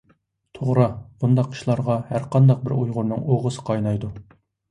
توغرا، 0.59 0.85
بۇنداق 1.23 1.51
ئىشلارغا 1.57 1.97
ھەرقانداق 2.09 2.65
بىر 2.69 2.75
ئۇيغۇرنىڭ 2.79 3.23
ئوغىسى 3.35 3.67
قاينايدۇ. 3.71 4.13